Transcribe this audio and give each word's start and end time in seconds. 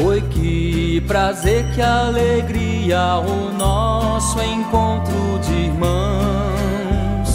Oi, 0.00 0.20
que 0.30 1.00
prazer, 1.08 1.74
que 1.74 1.82
alegria, 1.82 3.16
o 3.16 3.52
nosso 3.52 4.40
encontro 4.40 5.40
de 5.42 5.52
irmãos. 5.52 7.28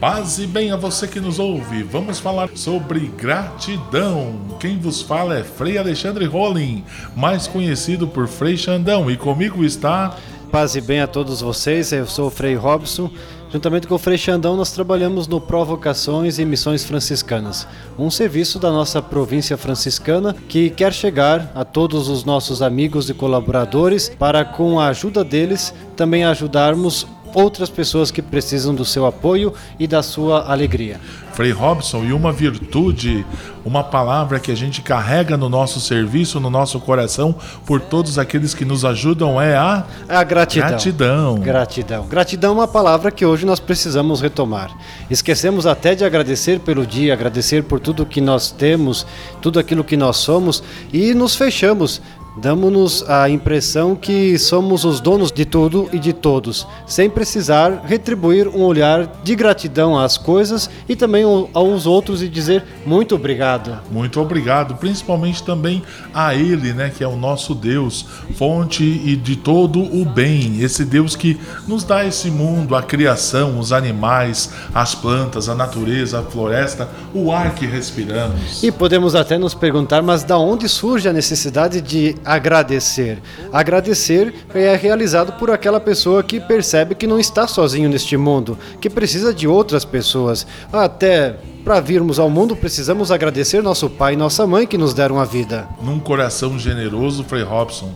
Paz 0.00 0.40
e 0.40 0.46
bem 0.46 0.72
a 0.72 0.76
você 0.76 1.06
que 1.06 1.20
nos 1.20 1.38
ouve. 1.38 1.84
Vamos 1.84 2.18
falar 2.18 2.48
sobre 2.56 3.06
gratidão. 3.16 4.40
Quem 4.58 4.76
vos 4.76 5.00
fala 5.00 5.38
é 5.38 5.44
Frei 5.44 5.78
Alexandre 5.78 6.24
Rolim, 6.24 6.84
mais 7.14 7.46
conhecido 7.46 8.08
por 8.08 8.26
Frei 8.26 8.56
Xandão, 8.56 9.08
e 9.08 9.16
comigo 9.16 9.64
está 9.64 10.16
Paz 10.50 10.74
e 10.74 10.80
bem 10.80 11.00
a 11.00 11.06
todos 11.06 11.40
vocês, 11.40 11.92
eu 11.92 12.06
sou 12.08 12.26
o 12.26 12.30
Frei 12.30 12.56
Robson. 12.56 13.08
Juntamente 13.52 13.86
com 13.86 13.94
o 13.94 13.98
Frei 13.98 14.18
Xandão, 14.18 14.56
nós 14.56 14.72
trabalhamos 14.72 15.28
no 15.28 15.40
Provocações 15.40 16.40
e 16.40 16.44
Missões 16.44 16.84
Franciscanas, 16.84 17.68
um 17.96 18.10
serviço 18.10 18.58
da 18.58 18.70
nossa 18.72 19.00
província 19.00 19.56
franciscana 19.56 20.34
que 20.48 20.68
quer 20.70 20.92
chegar 20.92 21.52
a 21.54 21.64
todos 21.64 22.08
os 22.08 22.24
nossos 22.24 22.62
amigos 22.62 23.08
e 23.08 23.14
colaboradores 23.14 24.08
para, 24.08 24.44
com 24.44 24.80
a 24.80 24.88
ajuda 24.88 25.22
deles, 25.22 25.72
também 25.94 26.24
ajudarmos 26.24 27.06
outras 27.34 27.68
pessoas 27.68 28.10
que 28.10 28.22
precisam 28.22 28.74
do 28.74 28.84
seu 28.84 29.06
apoio 29.06 29.52
e 29.78 29.86
da 29.86 30.02
sua 30.02 30.50
alegria. 30.50 31.00
Frei 31.32 31.52
Robson, 31.52 32.04
e 32.04 32.12
uma 32.12 32.32
virtude, 32.32 33.24
uma 33.64 33.82
palavra 33.82 34.38
que 34.38 34.50
a 34.50 34.54
gente 34.54 34.82
carrega 34.82 35.36
no 35.36 35.48
nosso 35.48 35.80
serviço, 35.80 36.40
no 36.40 36.50
nosso 36.50 36.78
coração, 36.80 37.34
por 37.64 37.80
todos 37.80 38.18
aqueles 38.18 38.52
que 38.52 38.64
nos 38.64 38.84
ajudam 38.84 39.40
é 39.40 39.56
a, 39.56 39.84
é 40.08 40.16
a 40.16 40.24
gratidão. 40.24 40.68
gratidão. 40.68 41.38
Gratidão. 41.38 42.06
Gratidão 42.06 42.50
é 42.50 42.54
uma 42.54 42.68
palavra 42.68 43.10
que 43.10 43.24
hoje 43.24 43.46
nós 43.46 43.60
precisamos 43.60 44.20
retomar. 44.20 44.70
Esquecemos 45.08 45.66
até 45.66 45.94
de 45.94 46.04
agradecer 46.04 46.60
pelo 46.60 46.86
dia, 46.86 47.12
agradecer 47.12 47.62
por 47.62 47.80
tudo 47.80 48.04
que 48.04 48.20
nós 48.20 48.50
temos, 48.50 49.06
tudo 49.40 49.58
aquilo 49.58 49.84
que 49.84 49.96
nós 49.96 50.16
somos 50.18 50.62
e 50.92 51.14
nos 51.14 51.36
fechamos 51.36 52.02
Damos-nos 52.36 53.08
a 53.08 53.28
impressão 53.28 53.96
que 53.96 54.38
somos 54.38 54.84
os 54.84 55.00
donos 55.00 55.32
de 55.32 55.44
tudo 55.44 55.88
e 55.92 55.98
de 55.98 56.12
todos, 56.12 56.66
sem 56.86 57.10
precisar 57.10 57.82
retribuir 57.84 58.46
um 58.48 58.62
olhar 58.62 59.06
de 59.24 59.34
gratidão 59.34 59.98
às 59.98 60.16
coisas 60.16 60.70
e 60.88 60.94
também 60.94 61.24
aos 61.52 61.86
outros 61.86 62.22
e 62.22 62.28
dizer 62.28 62.64
muito 62.86 63.16
obrigado. 63.16 63.78
Muito 63.90 64.20
obrigado, 64.20 64.76
principalmente 64.76 65.42
também 65.42 65.82
a 66.14 66.34
Ele, 66.34 66.72
né, 66.72 66.90
que 66.96 67.02
é 67.02 67.08
o 67.08 67.16
nosso 67.16 67.54
Deus, 67.54 68.06
fonte 68.36 68.84
e 68.84 69.16
de 69.16 69.34
todo 69.36 69.80
o 69.80 70.04
bem, 70.04 70.60
esse 70.60 70.84
Deus 70.84 71.16
que 71.16 71.38
nos 71.66 71.82
dá 71.82 72.04
esse 72.06 72.30
mundo, 72.30 72.76
a 72.76 72.82
criação, 72.82 73.58
os 73.58 73.72
animais, 73.72 74.50
as 74.72 74.94
plantas, 74.94 75.48
a 75.48 75.54
natureza, 75.54 76.20
a 76.20 76.22
floresta, 76.22 76.88
o 77.12 77.32
ar 77.32 77.54
que 77.54 77.66
respiramos. 77.66 78.62
E 78.62 78.70
podemos 78.70 79.14
até 79.14 79.36
nos 79.36 79.54
perguntar, 79.54 80.00
mas 80.00 80.22
da 80.22 80.38
onde 80.38 80.68
surge 80.68 81.08
a 81.08 81.12
necessidade 81.12 81.80
de 81.80 82.19
agradecer. 82.24 83.18
Agradecer 83.52 84.34
é 84.54 84.74
realizado 84.76 85.32
por 85.34 85.50
aquela 85.50 85.80
pessoa 85.80 86.22
que 86.22 86.40
percebe 86.40 86.94
que 86.94 87.06
não 87.06 87.18
está 87.18 87.46
sozinho 87.46 87.88
neste 87.88 88.16
mundo, 88.16 88.58
que 88.80 88.90
precisa 88.90 89.32
de 89.32 89.46
outras 89.46 89.84
pessoas. 89.84 90.46
Até 90.72 91.36
para 91.64 91.80
virmos 91.80 92.18
ao 92.18 92.30
mundo, 92.30 92.56
precisamos 92.56 93.12
agradecer 93.12 93.62
nosso 93.62 93.88
pai 93.90 94.14
e 94.14 94.16
nossa 94.16 94.46
mãe 94.46 94.66
que 94.66 94.78
nos 94.78 94.94
deram 94.94 95.20
a 95.20 95.24
vida. 95.24 95.68
Num 95.82 96.00
coração 96.00 96.58
generoso, 96.58 97.24
Frei 97.24 97.42
Robson, 97.42 97.92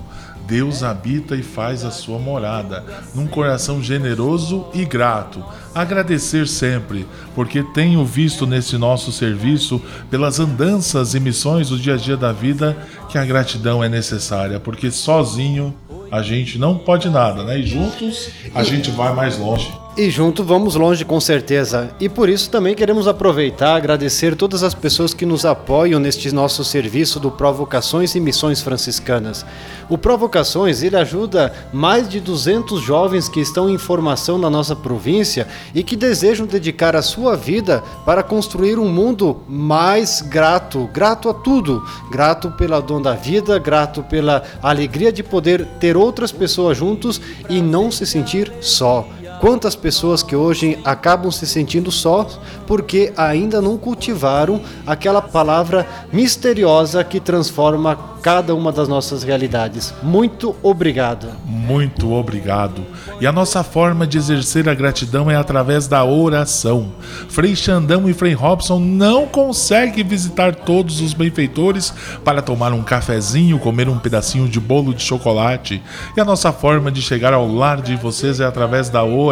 Deus 0.46 0.82
habita 0.82 1.34
e 1.34 1.42
faz 1.42 1.84
a 1.84 1.90
sua 1.90 2.18
morada, 2.18 2.84
num 3.14 3.26
coração 3.26 3.82
generoso 3.82 4.66
e 4.74 4.84
grato. 4.84 5.44
Agradecer 5.74 6.46
sempre, 6.46 7.06
porque 7.34 7.62
tenho 7.62 8.04
visto 8.04 8.46
nesse 8.46 8.76
nosso 8.76 9.10
serviço, 9.10 9.80
pelas 10.10 10.38
andanças 10.38 11.14
e 11.14 11.20
missões 11.20 11.68
do 11.68 11.78
dia 11.78 11.94
a 11.94 11.96
dia 11.96 12.16
da 12.16 12.32
vida, 12.32 12.76
que 13.08 13.18
a 13.18 13.24
gratidão 13.24 13.82
é 13.82 13.88
necessária, 13.88 14.60
porque 14.60 14.90
sozinho 14.90 15.74
a 16.10 16.22
gente 16.22 16.58
não 16.58 16.78
pode 16.78 17.08
nada, 17.08 17.42
né? 17.42 17.58
E 17.58 17.66
juntos 17.66 18.28
a 18.54 18.62
gente 18.62 18.90
vai 18.90 19.14
mais 19.14 19.38
longe. 19.38 19.83
E 19.96 20.10
junto 20.10 20.42
vamos 20.42 20.74
longe 20.74 21.04
com 21.04 21.20
certeza. 21.20 21.94
E 22.00 22.08
por 22.08 22.28
isso 22.28 22.50
também 22.50 22.74
queremos 22.74 23.06
aproveitar, 23.06 23.76
agradecer 23.76 24.34
todas 24.34 24.64
as 24.64 24.74
pessoas 24.74 25.14
que 25.14 25.24
nos 25.24 25.44
apoiam 25.44 26.00
neste 26.00 26.34
nosso 26.34 26.64
serviço 26.64 27.20
do 27.20 27.30
Provocações 27.30 28.12
e 28.16 28.20
Missões 28.20 28.60
Franciscanas. 28.60 29.46
O 29.88 29.96
Provocações, 29.96 30.82
ele 30.82 30.96
ajuda 30.96 31.54
mais 31.72 32.08
de 32.08 32.18
200 32.18 32.82
jovens 32.82 33.28
que 33.28 33.38
estão 33.38 33.70
em 33.70 33.78
formação 33.78 34.36
na 34.36 34.50
nossa 34.50 34.74
província 34.74 35.46
e 35.72 35.84
que 35.84 35.94
desejam 35.94 36.44
dedicar 36.44 36.96
a 36.96 37.02
sua 37.02 37.36
vida 37.36 37.80
para 38.04 38.24
construir 38.24 38.80
um 38.80 38.88
mundo 38.88 39.42
mais 39.48 40.20
grato, 40.20 40.90
grato 40.92 41.28
a 41.28 41.34
tudo, 41.34 41.84
grato 42.10 42.50
pela 42.50 42.82
dom 42.82 43.00
da 43.00 43.12
vida, 43.12 43.60
grato 43.60 44.02
pela 44.02 44.42
alegria 44.60 45.12
de 45.12 45.22
poder 45.22 45.64
ter 45.78 45.96
outras 45.96 46.32
pessoas 46.32 46.76
juntos 46.76 47.20
e 47.48 47.62
não 47.62 47.92
se 47.92 48.04
sentir 48.04 48.52
só. 48.60 49.06
Quantas 49.40 49.76
pessoas 49.76 50.22
que 50.22 50.34
hoje 50.34 50.78
acabam 50.84 51.30
se 51.30 51.46
sentindo 51.46 51.90
só 51.90 52.26
porque 52.66 53.12
ainda 53.16 53.60
não 53.60 53.76
cultivaram 53.76 54.60
aquela 54.86 55.20
palavra 55.20 55.86
misteriosa 56.12 57.04
que 57.04 57.20
transforma 57.20 58.14
cada 58.24 58.54
uma 58.54 58.72
das 58.72 58.88
nossas 58.88 59.22
realidades. 59.22 59.92
Muito 60.02 60.56
obrigado. 60.62 61.28
Muito 61.44 62.10
obrigado. 62.10 62.80
E 63.20 63.26
a 63.26 63.32
nossa 63.32 63.62
forma 63.62 64.06
de 64.06 64.16
exercer 64.16 64.66
a 64.66 64.74
gratidão 64.74 65.30
é 65.30 65.36
através 65.36 65.86
da 65.86 66.02
oração. 66.02 66.90
Frei 67.28 67.54
Xandão 67.54 68.08
e 68.08 68.14
Frei 68.14 68.32
Robson 68.32 68.78
não 68.78 69.26
conseguem 69.26 70.02
visitar 70.02 70.54
todos 70.54 71.02
os 71.02 71.12
benfeitores 71.12 71.92
para 72.24 72.40
tomar 72.40 72.72
um 72.72 72.82
cafezinho, 72.82 73.58
comer 73.58 73.90
um 73.90 73.98
pedacinho 73.98 74.48
de 74.48 74.58
bolo 74.58 74.94
de 74.94 75.02
chocolate. 75.02 75.82
E 76.16 76.20
a 76.20 76.24
nossa 76.24 76.50
forma 76.50 76.90
de 76.90 77.02
chegar 77.02 77.34
ao 77.34 77.46
lar 77.46 77.82
de 77.82 77.94
vocês 77.94 78.40
é 78.40 78.46
através 78.46 78.88
da 78.88 79.04
oração. 79.04 79.23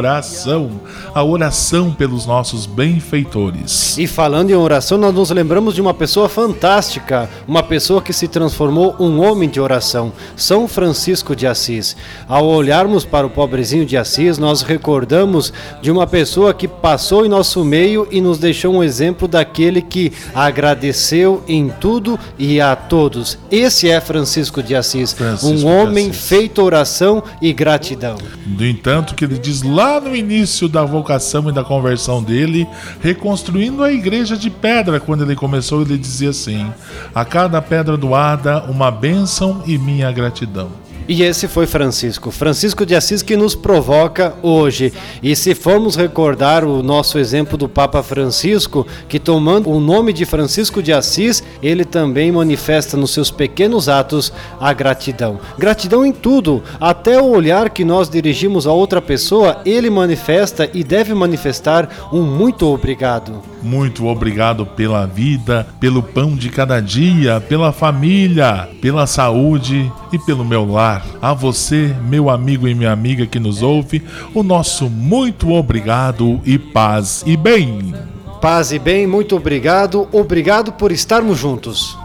A 1.14 1.22
oração 1.22 1.92
pelos 1.92 2.26
nossos 2.26 2.66
benfeitores. 2.66 3.96
E 3.98 4.06
falando 4.06 4.50
em 4.50 4.54
oração, 4.54 4.98
nós 4.98 5.14
nos 5.14 5.30
lembramos 5.30 5.74
de 5.74 5.80
uma 5.80 5.94
pessoa 5.94 6.28
fantástica, 6.28 7.28
uma 7.46 7.62
pessoa 7.62 8.00
que 8.00 8.12
se 8.12 8.28
transformou 8.28 8.96
um 8.98 9.20
homem 9.20 9.48
de 9.48 9.60
oração, 9.60 10.12
São 10.36 10.66
Francisco 10.66 11.36
de 11.36 11.46
Assis. 11.46 11.96
Ao 12.28 12.46
olharmos 12.46 13.04
para 13.04 13.26
o 13.26 13.30
pobrezinho 13.30 13.84
de 13.84 13.96
Assis, 13.96 14.38
nós 14.38 14.62
recordamos 14.62 15.52
de 15.80 15.90
uma 15.90 16.06
pessoa 16.06 16.54
que 16.54 16.66
passou 16.66 17.26
em 17.26 17.28
nosso 17.28 17.64
meio 17.64 18.06
e 18.10 18.20
nos 18.20 18.38
deixou 18.38 18.74
um 18.74 18.82
exemplo 18.82 19.28
daquele 19.28 19.82
que 19.82 20.12
agradeceu 20.34 21.42
em 21.46 21.68
tudo 21.80 22.18
e 22.38 22.60
a 22.60 22.74
todos. 22.74 23.38
Esse 23.50 23.90
é 23.90 24.00
Francisco 24.00 24.62
de 24.62 24.74
Assis, 24.74 25.12
Francisco 25.12 25.46
um 25.46 25.66
homem 25.66 26.10
Assis. 26.10 26.28
feito 26.28 26.62
oração 26.62 27.22
e 27.40 27.52
gratidão. 27.52 28.16
No 28.46 28.66
entanto, 28.66 29.14
que 29.14 29.24
ele 29.24 29.38
diz 29.38 29.62
lá 29.82 30.00
no 30.00 30.14
início 30.14 30.68
da 30.68 30.84
vocação 30.84 31.48
e 31.48 31.52
da 31.52 31.64
conversão 31.64 32.22
dele, 32.22 32.68
reconstruindo 33.00 33.82
a 33.82 33.92
igreja 33.92 34.36
de 34.36 34.48
pedra, 34.48 35.00
quando 35.00 35.24
ele 35.24 35.34
começou, 35.34 35.82
ele 35.82 35.98
dizia 35.98 36.30
assim: 36.30 36.72
a 37.12 37.24
cada 37.24 37.60
pedra 37.60 37.96
doada, 37.96 38.62
uma 38.64 38.92
bênção 38.92 39.62
e 39.66 39.76
minha 39.76 40.10
gratidão. 40.12 40.70
E 41.14 41.22
esse 41.22 41.46
foi 41.46 41.66
Francisco, 41.66 42.30
Francisco 42.30 42.86
de 42.86 42.94
Assis 42.94 43.20
que 43.20 43.36
nos 43.36 43.54
provoca 43.54 44.32
hoje. 44.42 44.94
E 45.22 45.36
se 45.36 45.54
formos 45.54 45.94
recordar 45.94 46.64
o 46.64 46.82
nosso 46.82 47.18
exemplo 47.18 47.58
do 47.58 47.68
Papa 47.68 48.02
Francisco, 48.02 48.86
que 49.10 49.18
tomando 49.18 49.68
o 49.68 49.78
nome 49.78 50.14
de 50.14 50.24
Francisco 50.24 50.82
de 50.82 50.90
Assis, 50.90 51.44
ele 51.62 51.84
também 51.84 52.32
manifesta 52.32 52.96
nos 52.96 53.10
seus 53.10 53.30
pequenos 53.30 53.90
atos 53.90 54.32
a 54.58 54.72
gratidão. 54.72 55.38
Gratidão 55.58 56.02
em 56.02 56.12
tudo, 56.12 56.62
até 56.80 57.20
o 57.20 57.28
olhar 57.28 57.68
que 57.68 57.84
nós 57.84 58.08
dirigimos 58.08 58.66
a 58.66 58.72
outra 58.72 59.02
pessoa, 59.02 59.60
ele 59.66 59.90
manifesta 59.90 60.70
e 60.72 60.82
deve 60.82 61.12
manifestar 61.12 62.08
um 62.10 62.22
muito 62.22 62.66
obrigado. 62.66 63.42
Muito 63.62 64.06
obrigado 64.06 64.64
pela 64.64 65.06
vida, 65.06 65.66
pelo 65.78 66.02
pão 66.02 66.34
de 66.34 66.48
cada 66.48 66.80
dia, 66.80 67.38
pela 67.38 67.70
família, 67.70 68.66
pela 68.80 69.06
saúde 69.06 69.92
e 70.10 70.18
pelo 70.18 70.42
meu 70.42 70.64
lar. 70.64 71.01
A 71.20 71.32
você, 71.32 71.94
meu 72.08 72.28
amigo 72.28 72.66
e 72.66 72.74
minha 72.74 72.92
amiga 72.92 73.26
que 73.26 73.38
nos 73.38 73.62
ouve, 73.62 74.02
o 74.34 74.42
nosso 74.42 74.88
muito 74.88 75.52
obrigado 75.52 76.40
e 76.44 76.58
paz 76.58 77.22
e 77.26 77.36
bem. 77.36 77.94
Paz 78.40 78.72
e 78.72 78.78
bem, 78.78 79.06
muito 79.06 79.36
obrigado. 79.36 80.08
Obrigado 80.10 80.72
por 80.72 80.90
estarmos 80.90 81.38
juntos. 81.38 81.96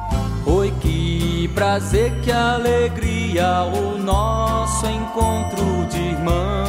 Oi, 0.45 0.71
que 0.79 1.49
prazer, 1.55 2.13
que 2.21 2.31
alegria, 2.31 3.63
o 3.63 3.97
nosso 3.97 4.85
encontro 4.85 5.87
de 5.89 5.97
irmãos 5.97 6.66